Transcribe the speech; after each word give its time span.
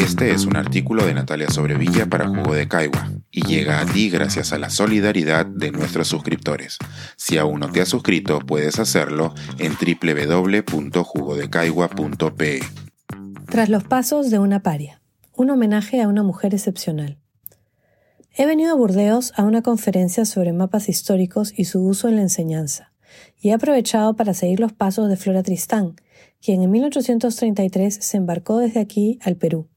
Este 0.00 0.32
es 0.32 0.44
un 0.46 0.56
artículo 0.56 1.04
de 1.04 1.12
Natalia 1.12 1.50
Sobrevilla 1.50 2.06
para 2.06 2.26
Jugo 2.26 2.54
de 2.54 2.66
Caigua 2.66 3.10
y 3.30 3.42
llega 3.42 3.82
a 3.82 3.86
ti 3.86 4.08
gracias 4.08 4.54
a 4.54 4.58
la 4.58 4.70
solidaridad 4.70 5.44
de 5.44 5.72
nuestros 5.72 6.08
suscriptores. 6.08 6.78
Si 7.16 7.36
aún 7.36 7.60
no 7.60 7.70
te 7.70 7.82
has 7.82 7.90
suscrito, 7.90 8.38
puedes 8.40 8.78
hacerlo 8.78 9.34
en 9.58 9.74
www.jugodecaigua.pe. 9.74 12.60
Tras 13.44 13.68
los 13.68 13.84
pasos 13.84 14.30
de 14.30 14.38
una 14.38 14.62
paria, 14.62 15.02
un 15.36 15.50
homenaje 15.50 16.00
a 16.00 16.08
una 16.08 16.22
mujer 16.22 16.54
excepcional. 16.54 17.18
He 18.34 18.46
venido 18.46 18.72
a 18.72 18.76
Burdeos 18.76 19.34
a 19.36 19.42
una 19.42 19.60
conferencia 19.60 20.24
sobre 20.24 20.54
mapas 20.54 20.88
históricos 20.88 21.52
y 21.54 21.66
su 21.66 21.84
uso 21.84 22.08
en 22.08 22.16
la 22.16 22.22
enseñanza, 22.22 22.94
y 23.38 23.50
he 23.50 23.52
aprovechado 23.52 24.16
para 24.16 24.32
seguir 24.32 24.60
los 24.60 24.72
pasos 24.72 25.10
de 25.10 25.18
Flora 25.18 25.42
Tristán, 25.42 25.96
quien 26.40 26.62
en 26.62 26.70
1833 26.70 27.98
se 28.00 28.16
embarcó 28.16 28.56
desde 28.56 28.80
aquí 28.80 29.18
al 29.22 29.36
Perú. 29.36 29.68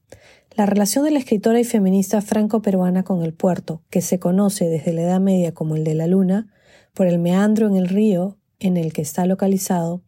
La 0.56 0.66
relación 0.66 1.04
de 1.04 1.10
la 1.10 1.18
escritora 1.18 1.58
y 1.58 1.64
feminista 1.64 2.22
franco-peruana 2.22 3.02
con 3.02 3.24
el 3.24 3.34
puerto, 3.34 3.82
que 3.90 4.00
se 4.00 4.20
conoce 4.20 4.68
desde 4.68 4.92
la 4.92 5.02
Edad 5.02 5.20
Media 5.20 5.52
como 5.52 5.74
el 5.74 5.82
de 5.82 5.94
la 5.94 6.06
Luna, 6.06 6.46
por 6.92 7.08
el 7.08 7.18
meandro 7.18 7.66
en 7.66 7.74
el 7.74 7.88
río 7.88 8.38
en 8.60 8.76
el 8.76 8.92
que 8.92 9.02
está 9.02 9.26
localizado, 9.26 10.02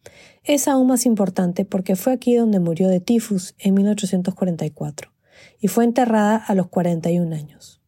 es 0.45 0.69
aún 0.69 0.87
más 0.87 1.05
importante 1.05 1.65
porque 1.65 1.97
fue 1.97 2.13
aquí 2.13 2.37
donde 2.37 2.61
murió 2.61 2.87
de 2.87 3.01
tifus 3.01 3.57
en 3.59 3.75
1844 3.75 5.13
y 5.59 5.67
fue 5.67 5.83
enterrada 5.83 6.37
a 6.37 6.55
los 6.55 6.69
41 6.69 7.35
años. 7.35 7.83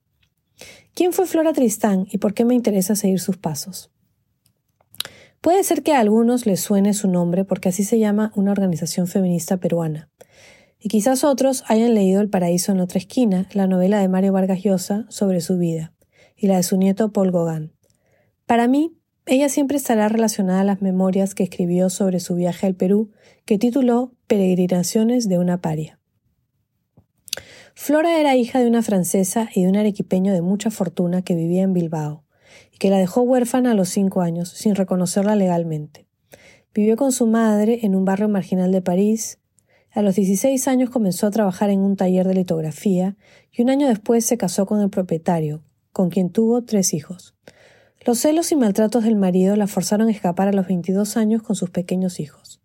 ¿Quién 0.95 1.13
fue 1.13 1.27
Flora 1.27 1.52
Tristán 1.52 2.09
y 2.11 2.19
por 2.19 2.35
qué 2.35 2.45
me 2.45 2.57
interesa 2.57 2.97
seguir 2.97 3.21
sus 3.21 3.37
pasos? 3.37 3.93
Puede 5.41 5.63
ser 5.63 5.85
que 5.85 5.93
a 5.93 6.01
algunos 6.01 6.45
les 6.45 6.59
suene 6.59 6.93
su 6.93 7.07
nombre 7.07 7.45
porque 7.45 7.69
así 7.69 7.85
se 7.85 8.01
llama 8.01 8.33
una 8.35 8.51
organización 8.51 9.07
feminista 9.07 9.59
peruana. 9.59 10.11
Y 10.80 10.88
quizás 10.88 11.24
otros 11.24 11.65
hayan 11.66 11.95
leído 11.95 12.21
El 12.21 12.30
paraíso 12.30 12.73
en 12.73 12.80
otra 12.80 12.98
esquina, 12.98 13.48
la 13.52 13.66
novela 13.66 14.01
de 14.01 14.09
Mario 14.09 14.32
Vargas 14.32 14.62
Llosa 14.62 15.07
sobre 15.09 15.40
su 15.40 15.59
vida, 15.59 15.93
y 16.37 16.46
la 16.46 16.57
de 16.57 16.62
su 16.62 16.76
nieto 16.76 17.12
Paul 17.12 17.32
Gauguin. 17.32 17.73
Para 18.46 18.68
mí, 18.68 18.96
ella 19.26 19.48
siempre 19.48 19.76
estará 19.76 20.09
relacionada 20.09 20.60
a 20.60 20.65
las 20.65 20.80
memorias 20.80 21.35
que 21.35 21.43
escribió 21.43 21.90
sobre 21.90 22.20
su 22.20 22.35
viaje 22.35 22.66
al 22.66 22.74
Perú, 22.74 23.10
que 23.45 23.59
tituló 23.59 24.12
Peregrinaciones 24.26 25.29
de 25.29 25.38
una 25.38 25.60
paria. 25.60 25.98
Flora 27.74 28.18
era 28.18 28.37
hija 28.37 28.60
de 28.60 28.68
una 28.68 28.82
francesa 28.82 29.48
y 29.54 29.63
de 29.63 29.68
un 29.68 29.76
arequipeño 29.76 30.32
de 30.32 30.42
mucha 30.42 30.70
fortuna 30.70 31.23
que 31.23 31.35
vivía 31.35 31.63
en 31.63 31.73
Bilbao 31.73 32.24
que 32.79 32.90
la 32.90 32.98
dejó 32.98 33.23
huérfana 33.23 33.73
a 33.73 33.74
los 33.74 33.88
cinco 33.88 34.20
años, 34.20 34.51
sin 34.51 34.74
reconocerla 34.74 35.35
legalmente. 35.35 36.07
Vivió 36.74 36.96
con 36.96 37.13
su 37.13 37.26
madre 37.26 37.80
en 37.82 37.95
un 37.95 38.04
barrio 38.04 38.29
marginal 38.29 38.70
de 38.73 38.82
París. 38.82 39.38
A 39.99 40.02
los 40.02 40.15
16 40.15 40.68
años 40.68 40.91
comenzó 40.91 41.27
a 41.27 41.32
trabajar 41.32 41.71
en 41.71 41.80
un 41.80 41.96
taller 41.96 42.24
de 42.24 42.35
litografía 42.35 43.16
y 43.51 43.63
un 43.63 43.68
año 43.68 43.88
después 43.88 44.24
se 44.24 44.38
casó 44.38 44.65
con 44.65 44.80
el 44.80 44.91
propietario, 44.91 45.65
con 45.91 46.09
quien 46.09 46.30
tuvo 46.30 46.63
tres 46.63 46.95
hijos. 46.95 47.35
Los 48.07 48.21
celos 48.21 48.52
y 48.52 48.54
maltratos 48.54 49.02
del 49.02 49.16
marido 49.16 49.57
la 49.57 49.66
forzaron 49.66 50.07
a 50.07 50.13
escapar 50.13 50.46
a 50.46 50.52
los 50.52 50.69
22 50.69 51.16
años 51.16 51.43
con 51.43 51.57
sus 51.57 51.71
pequeños 51.71 52.21
hijos. 52.21 52.60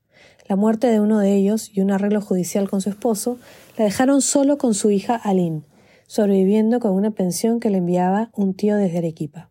La 0.48 0.56
muerte 0.56 0.86
de 0.86 1.00
uno 1.00 1.17
de 1.17 1.34
ellos 1.34 1.72
y 1.73 1.81
un 1.81 1.89
arreglo 1.89 2.22
judicial 2.22 2.70
con 2.70 2.81
su 2.81 2.89
esposo 2.92 3.39
la 3.80 3.86
dejaron 3.86 4.22
solo 4.22 4.59
con 4.59 4.76
su 4.76 4.92
hija 4.92 5.16
Aline, 5.16 5.64
sobreviviendo 6.06 6.80
con 6.80 6.92
una 6.92 7.09
pensión 7.09 7.59
que 7.59 7.72
le 7.72 7.80
enviaba 7.80 8.30
un 8.36 8.54
tío 8.54 8.78
desde 8.78 9.00
Arequipa. 9.00 9.50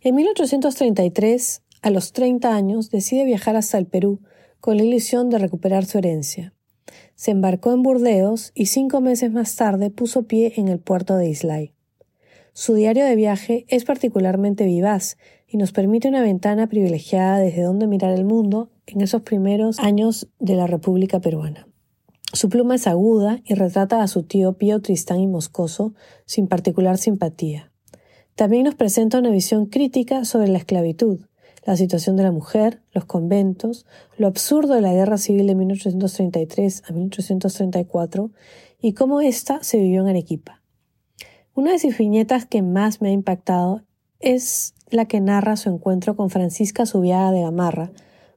En 0.00 0.14
1833, 0.14 1.60
a 1.82 1.90
los 1.90 2.14
30 2.14 2.54
años, 2.54 2.88
decide 2.88 3.26
viajar 3.26 3.56
hasta 3.56 3.76
el 3.76 3.84
Perú 3.84 4.22
con 4.60 4.76
la 4.76 4.84
ilusión 4.84 5.30
de 5.30 5.38
recuperar 5.38 5.84
su 5.84 5.98
herencia. 5.98 6.52
Se 7.14 7.30
embarcó 7.30 7.72
en 7.72 7.82
Burdeos 7.82 8.52
y 8.54 8.66
cinco 8.66 9.00
meses 9.00 9.32
más 9.32 9.56
tarde 9.56 9.90
puso 9.90 10.24
pie 10.24 10.54
en 10.56 10.68
el 10.68 10.78
puerto 10.78 11.16
de 11.16 11.28
Islay. 11.28 11.72
Su 12.52 12.74
diario 12.74 13.04
de 13.04 13.14
viaje 13.14 13.66
es 13.68 13.84
particularmente 13.84 14.64
vivaz 14.64 15.16
y 15.46 15.58
nos 15.58 15.72
permite 15.72 16.08
una 16.08 16.22
ventana 16.22 16.68
privilegiada 16.68 17.38
desde 17.38 17.62
donde 17.62 17.86
mirar 17.86 18.12
el 18.12 18.24
mundo 18.24 18.70
en 18.86 19.00
esos 19.00 19.22
primeros 19.22 19.78
años 19.78 20.28
de 20.38 20.56
la 20.56 20.66
República 20.66 21.20
Peruana. 21.20 21.68
Su 22.32 22.48
pluma 22.48 22.74
es 22.74 22.86
aguda 22.86 23.40
y 23.44 23.54
retrata 23.54 24.02
a 24.02 24.08
su 24.08 24.22
tío 24.22 24.54
Pío 24.54 24.80
Tristán 24.82 25.20
y 25.20 25.26
Moscoso 25.26 25.94
sin 26.26 26.46
particular 26.46 26.98
simpatía. 26.98 27.72
También 28.34 28.64
nos 28.64 28.74
presenta 28.74 29.18
una 29.18 29.30
visión 29.30 29.66
crítica 29.66 30.24
sobre 30.24 30.48
la 30.48 30.58
esclavitud, 30.58 31.20
la 31.64 31.76
situación 31.76 32.16
de 32.16 32.22
la 32.22 32.32
mujer, 32.32 32.82
los 32.92 33.04
conventos, 33.04 33.86
lo 34.16 34.26
absurdo 34.26 34.74
de 34.74 34.80
la 34.80 34.92
guerra 34.92 35.18
civil 35.18 35.46
de 35.46 35.54
1833 35.54 36.82
a 36.88 36.92
1834 36.92 38.30
y 38.80 38.92
cómo 38.92 39.20
ésta 39.20 39.58
se 39.62 39.78
vivió 39.78 40.02
en 40.02 40.08
Arequipa. 40.08 40.62
Una 41.54 41.72
de 41.72 41.78
sus 41.78 41.98
viñetas 41.98 42.46
que 42.46 42.62
más 42.62 43.00
me 43.00 43.08
ha 43.08 43.12
impactado 43.12 43.82
es 44.20 44.74
la 44.90 45.06
que 45.06 45.20
narra 45.20 45.56
su 45.56 45.68
encuentro 45.70 46.16
con 46.16 46.30
Francisca 46.30 46.86
Subiaga 46.86 47.32
de 47.32 47.42
Gamarra, 47.42 47.90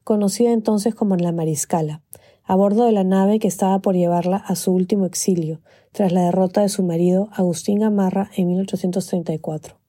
conocida 0.03 0.51
entonces 0.51 0.95
como 0.95 1.15
la 1.15 1.31
Mariscala, 1.31 2.01
a 2.43 2.55
bordo 2.55 2.85
de 2.85 2.91
la 2.91 3.03
nave 3.03 3.39
que 3.39 3.47
estaba 3.47 3.79
por 3.79 3.95
llevarla 3.95 4.37
a 4.37 4.55
su 4.55 4.73
último 4.73 5.05
exilio, 5.05 5.61
tras 5.91 6.11
la 6.11 6.23
derrota 6.23 6.61
de 6.61 6.69
su 6.69 6.83
marido 6.83 7.29
Agustín 7.33 7.79
Gamarra 7.79 8.29
en 8.35 8.47
1834. 8.47 9.80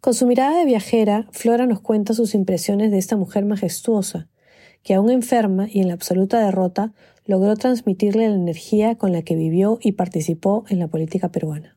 Con 0.00 0.14
su 0.14 0.26
mirada 0.26 0.56
de 0.56 0.64
viajera, 0.64 1.26
Flora 1.32 1.66
nos 1.66 1.80
cuenta 1.80 2.14
sus 2.14 2.36
impresiones 2.36 2.92
de 2.92 2.98
esta 2.98 3.16
mujer 3.16 3.44
majestuosa, 3.44 4.28
que 4.84 4.94
aún 4.94 5.10
enferma 5.10 5.66
y 5.68 5.80
en 5.80 5.88
la 5.88 5.94
absoluta 5.94 6.38
derrota, 6.38 6.92
logró 7.24 7.56
transmitirle 7.56 8.28
la 8.28 8.36
energía 8.36 8.94
con 8.94 9.10
la 9.10 9.22
que 9.22 9.34
vivió 9.34 9.80
y 9.82 9.92
participó 9.92 10.64
en 10.68 10.78
la 10.78 10.86
política 10.86 11.30
peruana. 11.30 11.76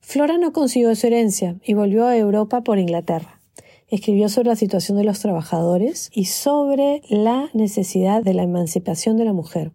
Flora 0.00 0.36
no 0.36 0.52
consiguió 0.52 0.92
su 0.96 1.06
herencia 1.06 1.60
y 1.64 1.74
volvió 1.74 2.06
a 2.06 2.16
Europa 2.16 2.62
por 2.62 2.80
Inglaterra. 2.80 3.40
Escribió 3.86 4.28
sobre 4.28 4.48
la 4.48 4.56
situación 4.56 4.98
de 4.98 5.04
los 5.04 5.20
trabajadores 5.20 6.10
y 6.12 6.24
sobre 6.24 7.02
la 7.08 7.50
necesidad 7.54 8.20
de 8.24 8.34
la 8.34 8.42
emancipación 8.42 9.16
de 9.16 9.26
la 9.26 9.32
mujer. 9.32 9.72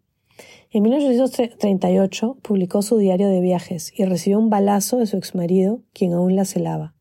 En 0.70 0.84
1838 0.84 2.38
publicó 2.42 2.82
su 2.82 2.98
diario 2.98 3.30
de 3.30 3.40
viajes 3.40 3.94
y 3.96 4.04
recibió 4.04 4.38
un 4.38 4.50
balazo 4.50 4.98
de 4.98 5.06
su 5.06 5.16
exmarido, 5.16 5.80
quien 5.94 6.12
aún 6.12 6.36
la 6.36 6.44
celaba 6.44 6.95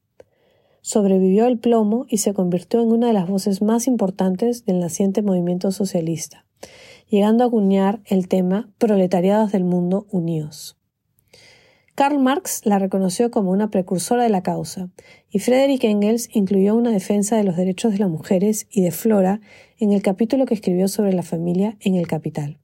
sobrevivió 0.84 1.46
al 1.46 1.58
plomo 1.58 2.04
y 2.10 2.18
se 2.18 2.34
convirtió 2.34 2.82
en 2.82 2.92
una 2.92 3.06
de 3.06 3.14
las 3.14 3.26
voces 3.26 3.62
más 3.62 3.86
importantes 3.86 4.66
del 4.66 4.80
naciente 4.80 5.22
movimiento 5.22 5.72
socialista, 5.72 6.44
llegando 7.08 7.42
a 7.42 7.46
acuñar 7.46 8.02
el 8.04 8.28
tema 8.28 8.70
Proletariados 8.76 9.50
del 9.50 9.64
Mundo 9.64 10.06
Unidos. 10.10 10.76
Karl 11.94 12.18
Marx 12.18 12.66
la 12.66 12.78
reconoció 12.78 13.30
como 13.30 13.50
una 13.50 13.70
precursora 13.70 14.24
de 14.24 14.28
la 14.28 14.42
causa, 14.42 14.90
y 15.30 15.38
Friedrich 15.38 15.84
Engels 15.84 16.28
incluyó 16.34 16.74
una 16.74 16.90
defensa 16.90 17.38
de 17.38 17.44
los 17.44 17.56
derechos 17.56 17.92
de 17.92 18.00
las 18.00 18.10
mujeres 18.10 18.66
y 18.70 18.82
de 18.82 18.90
Flora 18.90 19.40
en 19.78 19.90
el 19.90 20.02
capítulo 20.02 20.44
que 20.44 20.54
escribió 20.54 20.88
sobre 20.88 21.14
la 21.14 21.22
familia 21.22 21.78
en 21.80 21.94
El 21.94 22.06
Capital. 22.06 22.58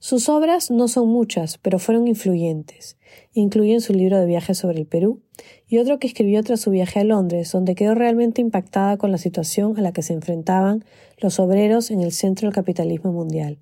Sus 0.00 0.28
obras 0.28 0.70
no 0.70 0.86
son 0.86 1.08
muchas, 1.08 1.58
pero 1.58 1.80
fueron 1.80 2.06
influyentes. 2.06 2.96
Incluyen 3.32 3.80
su 3.80 3.92
libro 3.92 4.16
de 4.18 4.26
viajes 4.26 4.56
sobre 4.56 4.78
el 4.78 4.86
Perú 4.86 5.22
y 5.66 5.78
otro 5.78 5.98
que 5.98 6.06
escribió 6.06 6.40
tras 6.44 6.60
su 6.60 6.70
viaje 6.70 7.00
a 7.00 7.04
Londres, 7.04 7.50
donde 7.50 7.74
quedó 7.74 7.96
realmente 7.96 8.40
impactada 8.40 8.96
con 8.96 9.10
la 9.10 9.18
situación 9.18 9.76
a 9.76 9.82
la 9.82 9.92
que 9.92 10.02
se 10.02 10.12
enfrentaban 10.12 10.84
los 11.18 11.40
obreros 11.40 11.90
en 11.90 12.00
el 12.00 12.12
centro 12.12 12.46
del 12.46 12.54
capitalismo 12.54 13.12
mundial, 13.12 13.58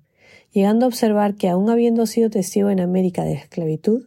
llegando 0.51 0.85
a 0.85 0.89
observar 0.89 1.33
que 1.33 1.49
aun 1.49 1.71
habiendo 1.71 2.05
sido 2.05 2.29
testigo 2.29 2.69
en 2.69 2.81
América 2.81 3.23
de 3.23 3.33
esclavitud, 3.33 4.05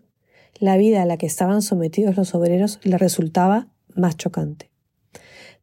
la 0.61 0.77
vida 0.77 1.03
a 1.03 1.07
la 1.07 1.17
que 1.17 1.27
estaban 1.27 1.63
sometidos 1.63 2.17
los 2.17 2.33
obreros 2.37 2.79
le 2.85 2.97
resultaba 2.97 3.67
más 3.97 4.17
chocante. 4.17 4.71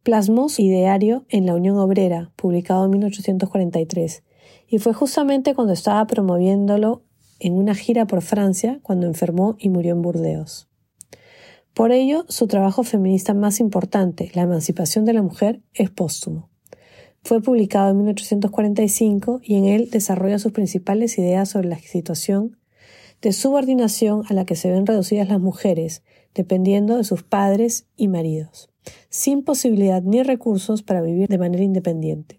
Plasmó 0.04 0.50
su 0.50 0.64
ideario 0.64 1.26
en 1.30 1.46
La 1.46 1.56
Unión 1.56 1.78
Obrera, 1.78 2.32
publicado 2.36 2.84
en 2.86 2.92
1843, 2.92 4.24
y 4.68 4.80
fue 4.80 4.94
justamente 4.94 5.56
cuando 5.56 5.74
estaba 5.74 6.06
promoviéndolo 6.08 7.04
en 7.40 7.54
una 7.54 7.76
gira 7.76 8.06
por 8.06 8.22
Francia 8.22 8.80
cuando 8.84 9.08
enfermó 9.08 9.56
y 9.60 9.70
murió 9.70 9.94
en 9.94 10.02
Burdeos. 10.02 10.68
Por 11.74 11.92
ello, 11.92 12.26
su 12.28 12.48
trabajo 12.48 12.84
feminista 12.84 13.34
más 13.34 13.60
importante, 13.60 14.32
La 14.34 14.42
emancipación 14.42 15.06
de 15.06 15.14
la 15.14 15.22
mujer, 15.22 15.62
es 15.74 15.92
póstumo. 15.92 16.50
Fue 17.24 17.42
publicado 17.42 17.92
en 17.92 17.98
1845 17.98 19.42
y 19.44 19.56
en 19.56 19.66
él 19.66 19.90
desarrolla 19.92 20.40
sus 20.40 20.54
principales 20.54 21.18
ideas 21.18 21.50
sobre 21.50 21.68
la 21.68 21.78
situación 21.78 22.58
de 23.22 23.34
subordinación 23.34 24.24
a 24.30 24.34
la 24.34 24.46
que 24.46 24.56
se 24.56 24.72
ven 24.72 24.86
reducidas 24.86 25.28
las 25.28 25.40
mujeres, 25.40 26.04
dependiendo 26.34 26.98
de 26.98 27.04
sus 27.04 27.24
padres 27.24 27.88
y 27.96 28.08
maridos, 28.08 28.70
sin 29.10 29.44
posibilidad 29.44 30.02
ni 30.02 30.24
recursos 30.24 30.84
para 30.84 31.02
vivir 31.02 31.28
de 31.28 31.38
manera 31.38 31.64
independiente. 31.64 32.37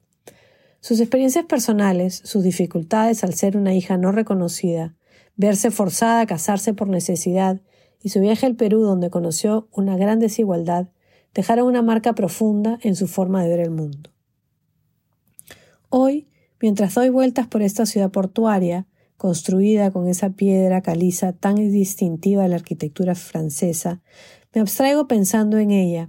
Sus 0.88 1.00
experiencias 1.00 1.44
personales, 1.44 2.23
sus 2.25 2.43
dificultades 2.43 3.23
al 3.23 3.35
ser 3.35 3.58
una 3.58 3.75
hija 3.75 3.99
no 3.99 4.11
reconocida, 4.11 4.96
verse 5.37 5.70
forzada 5.70 6.23
a 6.23 6.26
casarse 6.26 6.73
por 6.73 6.88
necesidad 6.88 7.61
y 8.02 8.08
su 8.08 8.20
viaje 8.20 8.46
al 8.46 8.56
Perú 8.56 8.81
donde 8.81 9.11
conoció 9.11 9.69
una 9.70 9.99
gran 9.99 10.19
desigualdad 10.19 10.88
dejaron 11.35 11.67
una 11.67 11.82
marca 11.82 12.14
profunda 12.14 12.79
en 12.81 12.96
su 12.96 13.06
forma 13.06 13.43
de 13.43 13.50
ver 13.50 13.61
el 13.61 13.70
mundo. 13.70 14.14
Hoy, 15.90 16.26
mientras 16.58 16.94
doy 16.94 17.11
vueltas 17.11 17.49
por 17.49 17.61
esta 17.61 17.85
ciudad 17.85 18.11
portuaria, 18.11 18.87
construida 19.19 19.90
con 19.90 20.08
esa 20.08 20.31
piedra 20.31 20.81
caliza 20.81 21.35
tan 21.35 21.56
distintiva 21.56 22.44
de 22.44 22.49
la 22.49 22.56
arquitectura 22.56 23.14
francesa, 23.14 24.00
me 24.55 24.62
abstraigo 24.62 25.06
pensando 25.06 25.58
en 25.58 25.70
ella 25.70 26.08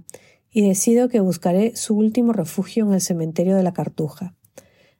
y 0.50 0.66
decido 0.66 1.10
que 1.10 1.20
buscaré 1.20 1.76
su 1.76 1.98
último 1.98 2.32
refugio 2.32 2.86
en 2.86 2.94
el 2.94 3.02
cementerio 3.02 3.56
de 3.56 3.62
la 3.62 3.74
Cartuja. 3.74 4.36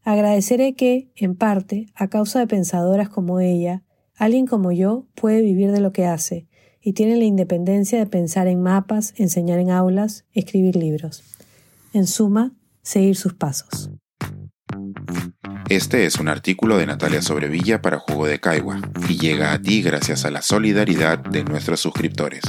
Agradeceré 0.05 0.75
que, 0.75 1.11
en 1.17 1.37
parte, 1.37 1.87
a 1.95 2.09
causa 2.09 2.39
de 2.39 2.47
pensadoras 2.47 3.09
como 3.09 3.41
ella, 3.41 3.83
alguien 4.17 4.47
como 4.47 4.73
yo 4.73 5.07
puede 5.15 5.43
vivir 5.43 5.73
de 5.73 5.81
lo 5.81 5.93
que 5.93 6.07
hace 6.07 6.47
y 6.83 6.95
tiene 6.95 7.17
la 7.17 7.25
independencia 7.25 7.99
de 7.99 8.07
pensar 8.07 8.47
en 8.47 8.63
mapas, 8.63 9.13
enseñar 9.17 9.59
en 9.59 9.71
aulas, 9.71 10.25
escribir 10.33 10.77
libros. 10.77 11.23
En 11.93 12.07
suma, 12.07 12.53
seguir 12.83 13.17
sus 13.17 13.35
pasos. 13.35 13.91
Este 15.69 16.07
es 16.07 16.17
un 16.17 16.29
artículo 16.29 16.79
de 16.79 16.87
Natalia 16.87 17.21
Sobrevilla 17.23 17.81
para 17.81 18.01
Jugo 18.01 18.27
de 18.27 18.41
Caigua 18.41 18.81
y 19.09 19.19
llega 19.19 19.53
a 19.53 19.63
ti 19.63 19.83
gracias 19.83 20.25
a 20.25 20.31
la 20.31 20.43
solidaridad 20.43 21.19
de 21.19 21.45
nuestros 21.45 21.79
suscriptores. 21.81 22.43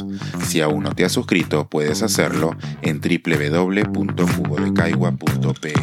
Si 0.48 0.62
aún 0.62 0.82
no 0.84 0.96
te 0.96 1.06
has 1.06 1.12
suscrito, 1.12 1.70
puedes 1.70 2.02
hacerlo 2.02 2.58
en 2.82 3.00
www.jugodecaigua.pe. 3.00 5.74